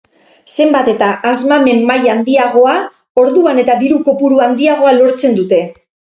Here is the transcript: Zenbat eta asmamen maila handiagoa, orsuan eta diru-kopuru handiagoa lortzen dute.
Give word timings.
Zenbat 0.53 0.87
eta 0.93 1.09
asmamen 1.31 1.83
maila 1.89 2.13
handiagoa, 2.21 2.73
orsuan 3.25 3.63
eta 3.67 3.77
diru-kopuru 3.83 4.43
handiagoa 4.49 4.97
lortzen 4.99 5.39
dute. 5.39 5.63